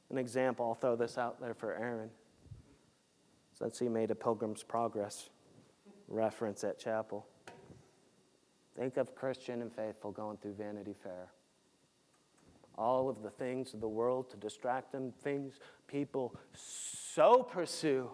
[0.10, 2.10] An example, I'll throw this out there for Aaron.
[3.54, 5.30] Since he made a Pilgrim's Progress
[6.08, 7.28] reference at chapel.
[8.76, 11.30] Think of Christian and faithful going through Vanity Fair
[12.80, 18.10] all of the things of the world to distract them, things people so pursue.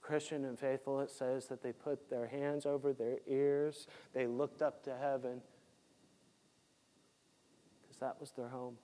[0.00, 4.62] Christian and faithful, it says that they put their hands over their ears, they looked
[4.62, 5.42] up to heaven,
[7.82, 8.76] because that was their home.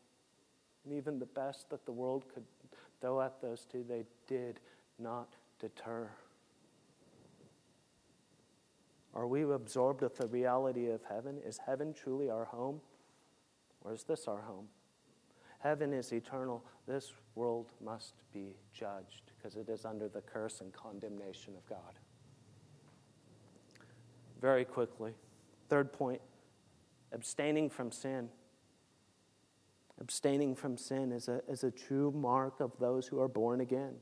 [0.84, 2.44] And even the best that the world could
[3.00, 4.58] throw at those two, they did
[4.98, 6.10] not deter.
[9.14, 11.38] Are we absorbed with the reality of heaven?
[11.46, 12.80] Is heaven truly our home?
[13.82, 14.68] Or is this our home?
[15.62, 16.64] Heaven is eternal.
[16.88, 21.98] This world must be judged because it is under the curse and condemnation of God.
[24.40, 25.12] Very quickly,
[25.68, 26.20] third point
[27.12, 28.28] abstaining from sin.
[30.00, 33.94] Abstaining from sin is a, is a true mark of those who are born again.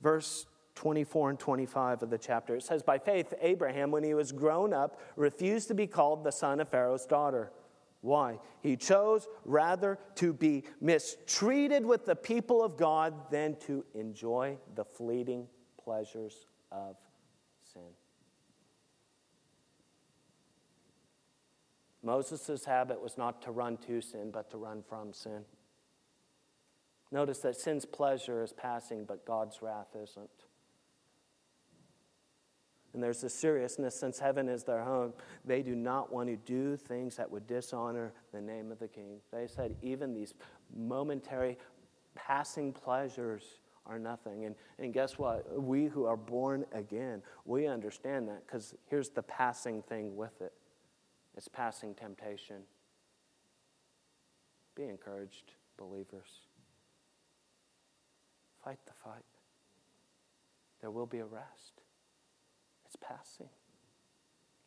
[0.00, 4.32] Verse 24 and 25 of the chapter, it says, By faith, Abraham, when he was
[4.32, 7.52] grown up, refused to be called the son of Pharaoh's daughter
[8.02, 8.40] why?
[8.60, 14.84] He chose rather to be mistreated with the people of God than to enjoy the
[14.84, 15.46] fleeting
[15.82, 16.96] pleasures of
[17.72, 17.82] sin.
[22.02, 25.44] Moses' habit was not to run to sin, but to run from sin.
[27.12, 30.28] Notice that sin's pleasure is passing, but God's wrath isn't.
[32.94, 35.14] And there's a seriousness since heaven is their home.
[35.44, 39.18] They do not want to do things that would dishonor the name of the king.
[39.32, 40.34] They said, even these
[40.76, 41.56] momentary
[42.14, 44.44] passing pleasures are nothing.
[44.44, 45.60] And, and guess what?
[45.60, 50.52] We who are born again, we understand that because here's the passing thing with it
[51.34, 52.62] it's passing temptation.
[54.74, 56.46] Be encouraged, believers.
[58.62, 59.24] Fight the fight.
[60.80, 61.81] There will be a rest
[63.00, 63.48] passing.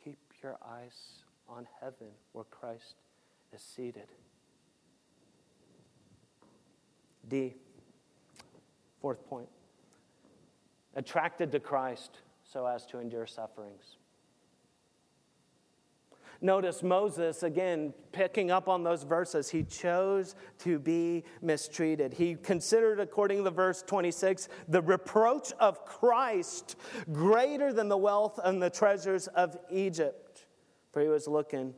[0.04, 2.96] Keep your eyes on heaven where Christ
[3.54, 4.08] is seated.
[7.28, 7.56] D,
[9.02, 9.50] fourth point
[10.96, 13.98] attracted to Christ so as to endure sufferings.
[16.46, 22.14] Notice Moses, again, picking up on those verses, he chose to be mistreated.
[22.14, 26.76] He considered, according to verse 26, the reproach of Christ
[27.12, 30.46] greater than the wealth and the treasures of Egypt,
[30.92, 31.74] for he was looking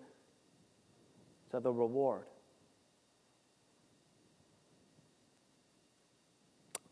[1.52, 2.26] to the reward.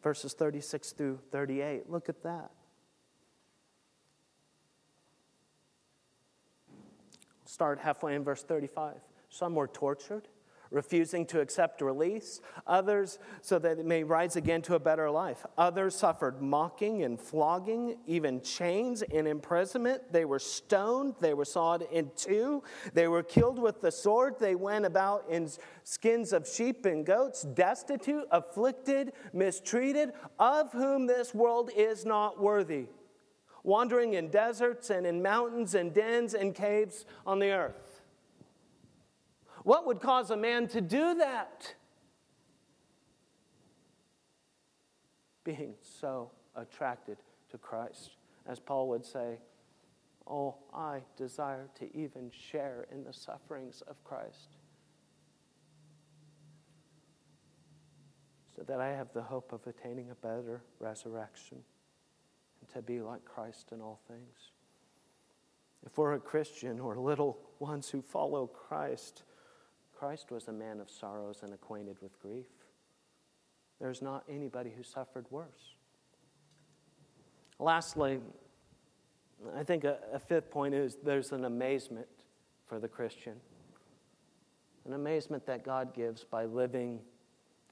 [0.01, 2.51] Verses 36 through 38, look at that.
[7.55, 8.95] Start halfway in verse 35.
[9.29, 10.27] Some were tortured,
[10.71, 12.41] refusing to accept release.
[12.67, 15.45] Others, so that they may rise again to a better life.
[15.57, 20.11] Others suffered mocking and flogging, even chains and imprisonment.
[20.11, 21.15] They were stoned.
[21.21, 22.61] They were sawed in two.
[22.93, 24.35] They were killed with the sword.
[24.37, 25.49] They went about in
[25.85, 32.87] skins of sheep and goats, destitute, afflicted, mistreated, of whom this world is not worthy
[33.65, 38.01] wandering in deserts and in mountains and dens and caves on the earth.
[39.63, 41.73] What would cause a man to do that?
[45.43, 47.17] Being so attracted
[47.49, 48.11] to Christ.
[48.47, 49.39] As Paul would say,
[50.27, 54.57] Oh, I desire to even share in the sufferings of Christ.
[58.55, 61.59] So that I have the hope of attaining a better resurrection
[62.73, 64.51] to be like Christ in all things.
[65.85, 69.23] If we're a Christian or little ones who follow Christ,
[69.93, 72.47] Christ was a man of sorrows and acquainted with grief.
[73.79, 75.75] There's not anybody who suffered worse.
[77.59, 78.19] Lastly,
[79.55, 82.07] I think a, a, fifth point is there's an amazement
[82.65, 83.35] for the Christian.
[84.85, 86.99] An amazement that God gives by living,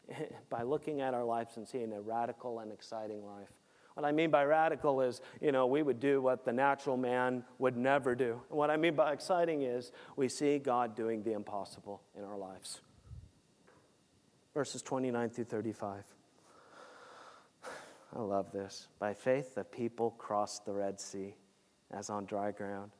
[0.50, 3.50] by looking at our lives and seeing a radical and exciting life.
[3.96, 7.44] What I mean by radical is, you know, we would do what the natural man
[7.60, 8.42] would never do.
[8.50, 12.38] And what I mean by exciting is we see God doing the impossible in our
[12.38, 12.82] lives.
[14.54, 16.04] Verses 29 through 35.
[18.16, 18.88] I love this.
[19.00, 21.36] By faith, the people crossed the Red Sea
[21.92, 22.92] as on dry ground.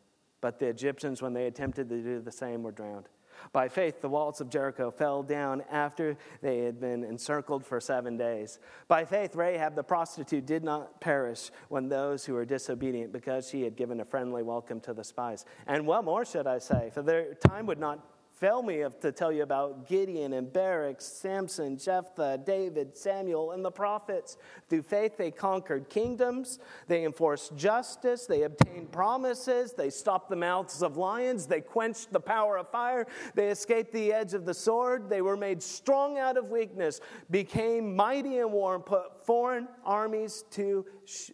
[0.42, 3.08] But the Egyptians, when they attempted to do the same, were drowned.
[3.52, 8.18] By faith, the walls of Jericho fell down after they had been encircled for seven
[8.18, 8.60] days.
[8.88, 13.64] By faith, Rahab the prostitute did not perish when those who were disobedient, because she
[13.64, 15.46] had given a friendly welcome to the spies.
[15.68, 16.92] And what more should I say?
[16.94, 18.00] For their time would not
[18.34, 23.72] fail me to tell you about Gideon and Barak, Samson, Jephthah, David, Samuel, and the
[23.72, 24.38] prophets.
[24.70, 30.82] Through faith, they conquered kingdoms, they enforced justice, they obtained promises, they stopped the mouths
[30.82, 35.10] of lions, they quenched the power of fire, they escaped the edge of the sword,
[35.10, 40.44] they were made strong out of weakness, became mighty in war, and put foreign armies
[40.52, 40.86] to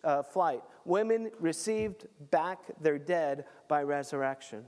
[0.03, 0.61] uh, flight.
[0.85, 4.65] Women received back their dead by resurrection.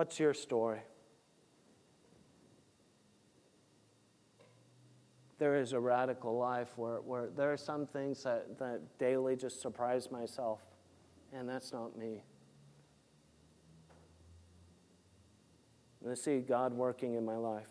[0.00, 0.80] What's your story?
[5.38, 9.60] There is a radical life where, where there are some things that, that daily just
[9.60, 10.62] surprise myself,
[11.34, 12.22] and that's not me.
[16.02, 17.68] And I see God working in my life.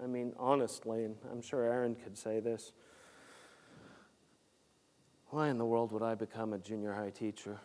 [0.00, 2.70] I mean, honestly, and I'm sure Aaron could say this.
[5.30, 7.58] Why in the world would I become a junior high teacher?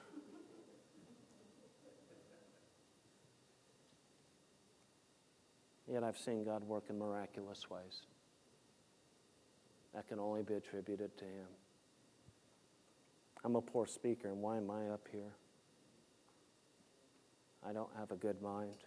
[5.92, 8.02] Yet I've seen God work in miraculous ways.
[9.94, 11.48] That can only be attributed to Him.
[13.44, 15.34] I'm a poor speaker, and why am I up here?
[17.68, 18.78] I don't have a good mind.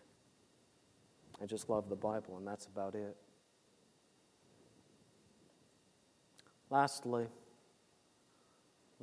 [1.43, 3.17] I just love the Bible, and that's about it.
[6.69, 7.27] Lastly,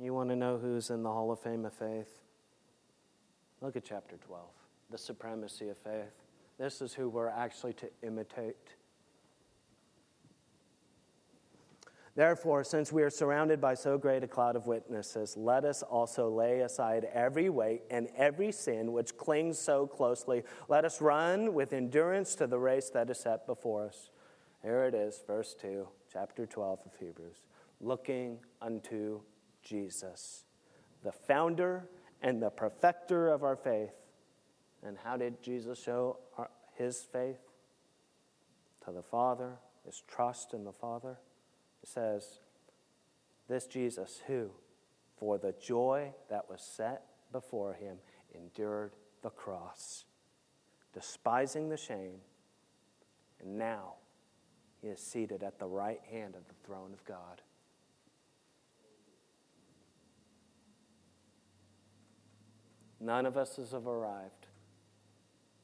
[0.00, 2.20] you want to know who's in the Hall of Fame of Faith?
[3.60, 4.44] Look at chapter 12,
[4.90, 6.27] the supremacy of faith.
[6.58, 8.56] This is who we're actually to imitate.
[12.16, 16.28] Therefore, since we are surrounded by so great a cloud of witnesses, let us also
[16.28, 20.42] lay aside every weight and every sin which clings so closely.
[20.66, 24.10] Let us run with endurance to the race that is set before us.
[24.64, 27.44] Here it is, verse 2, chapter 12 of Hebrews.
[27.80, 29.20] Looking unto
[29.62, 30.42] Jesus,
[31.04, 31.88] the founder
[32.20, 33.92] and the perfecter of our faith
[34.84, 37.40] and how did Jesus show our, his faith?
[38.84, 41.18] To the Father, his trust in the Father.
[41.82, 42.40] It says,
[43.48, 44.50] This Jesus, who,
[45.16, 47.02] for the joy that was set
[47.32, 47.96] before him,
[48.34, 50.04] endured the cross,
[50.94, 52.20] despising the shame,
[53.40, 53.94] and now
[54.80, 57.42] he is seated at the right hand of the throne of God.
[63.00, 64.47] None of us have arrived.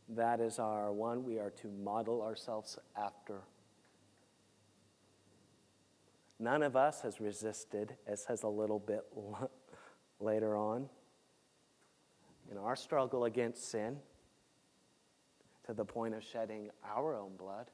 [0.08, 3.42] That is our one we are to model ourselves after.
[6.38, 9.04] None of us has resisted, as says a little bit
[10.20, 10.88] later on,
[12.50, 13.98] in our struggle against sin
[15.66, 17.70] to the point of shedding our own blood.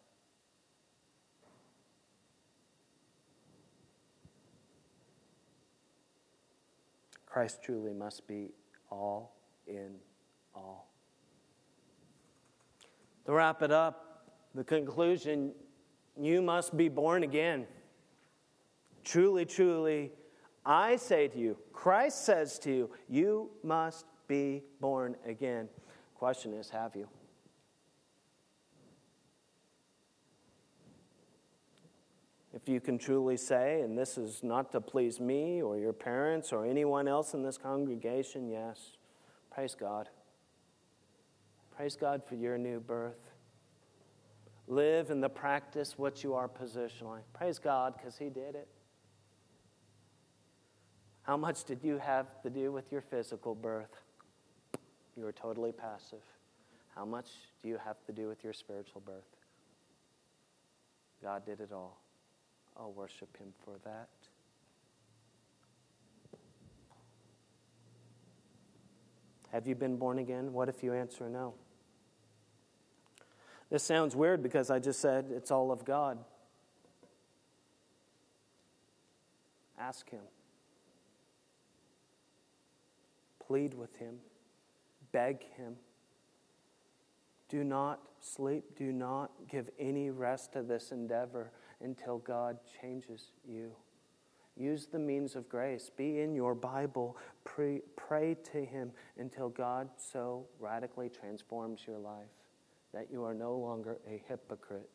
[7.26, 8.50] Christ truly must be
[8.90, 9.96] all in
[10.54, 10.89] all.
[13.30, 14.26] To wrap it up,
[14.56, 15.52] the conclusion
[16.20, 17.64] you must be born again.
[19.04, 20.10] Truly, truly,
[20.66, 25.68] I say to you, Christ says to you, you must be born again.
[26.16, 27.06] Question is, have you?
[32.52, 36.52] If you can truly say, and this is not to please me or your parents
[36.52, 38.96] or anyone else in this congregation, yes,
[39.52, 40.08] praise God.
[41.80, 43.30] Praise God for your new birth.
[44.66, 47.20] Live in the practice what you are positionally.
[47.32, 48.68] Praise God because He did it.
[51.22, 54.02] How much did you have to do with your physical birth?
[55.16, 56.20] You were totally passive.
[56.94, 57.28] How much
[57.62, 59.24] do you have to do with your spiritual birth?
[61.22, 61.98] God did it all.
[62.76, 64.10] I'll worship Him for that.
[69.50, 70.52] Have you been born again?
[70.52, 71.54] What if you answer no?
[73.70, 76.18] This sounds weird because I just said it's all of God.
[79.78, 80.22] Ask Him.
[83.46, 84.16] Plead with Him.
[85.12, 85.76] Beg Him.
[87.48, 88.76] Do not sleep.
[88.76, 93.70] Do not give any rest to this endeavor until God changes you.
[94.56, 95.90] Use the means of grace.
[95.96, 97.16] Be in your Bible.
[97.44, 102.39] Pray, pray to Him until God so radically transforms your life
[102.93, 104.91] that you are no longer a hypocrite.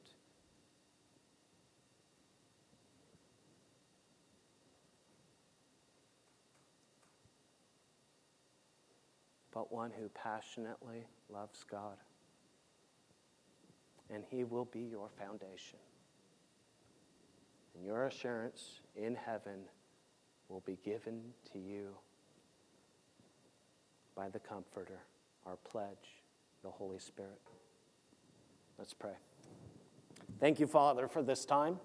[9.54, 11.98] But one who passionately loves God.
[14.14, 15.80] And He will be your foundation.
[17.74, 19.62] And your assurance in heaven
[20.50, 21.22] will be given
[21.54, 21.96] to you
[24.16, 25.00] by the Comforter,
[25.46, 26.22] our pledge,
[26.64, 27.40] the Holy Spirit.
[28.78, 29.14] Let's pray.
[30.40, 31.80] Thank you, Father, for this time.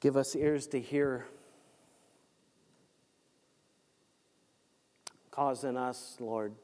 [0.00, 1.26] Give us ears to hear,
[5.30, 6.54] cause in us, Lord,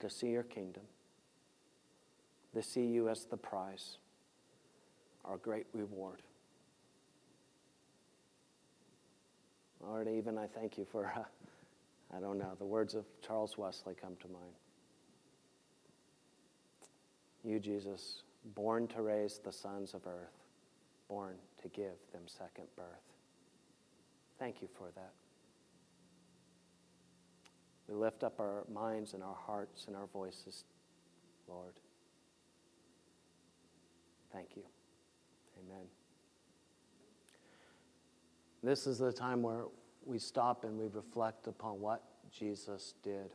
[0.00, 0.84] to see your kingdom,
[2.54, 3.98] to see you as the prize
[5.24, 6.22] our great reward.
[9.80, 11.24] Lord, even I thank you for, uh,
[12.16, 14.54] I don't know, the words of Charles Wesley come to mind.
[17.44, 18.22] You, Jesus,
[18.54, 20.44] born to raise the sons of earth,
[21.08, 22.86] born to give them second birth.
[24.38, 25.12] Thank you for that.
[27.88, 30.64] We lift up our minds and our hearts and our voices,
[31.48, 31.74] Lord.
[34.32, 34.62] Thank you.
[35.58, 35.86] Amen.
[38.62, 39.64] This is the time where
[40.04, 43.32] we stop and we reflect upon what Jesus did.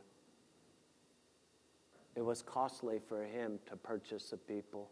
[2.16, 4.90] It was costly for him to purchase a people.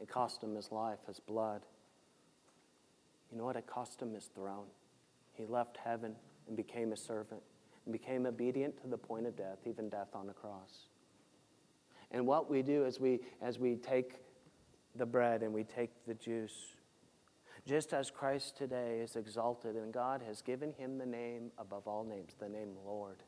[0.00, 1.62] It cost him his life, his blood.
[3.32, 3.56] You know what?
[3.56, 4.66] It cost him his throne.
[5.32, 6.14] He left heaven
[6.46, 7.42] and became a servant
[7.84, 10.88] and became obedient to the point of death, even death on the cross.
[12.10, 14.20] And what we do is we, as we take
[14.94, 16.74] the bread and we take the juice.
[17.66, 22.04] Just as Christ today is exalted and God has given him the name above all
[22.04, 23.22] names, the name Lord,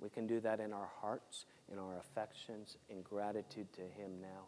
[0.00, 4.44] we can do that in our hearts, in our affections, in gratitude to him now.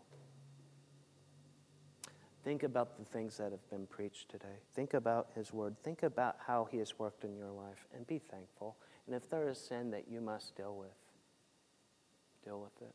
[2.43, 4.61] Think about the things that have been preached today.
[4.75, 5.77] Think about his word.
[5.83, 8.77] Think about how he has worked in your life and be thankful.
[9.07, 10.89] And if there is sin that you must deal with,
[12.45, 12.95] deal with it.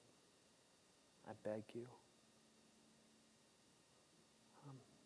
[1.27, 1.85] I beg you.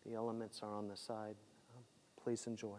[0.06, 1.36] The elements are on the side.
[1.76, 1.84] Um,
[2.22, 2.78] please enjoy.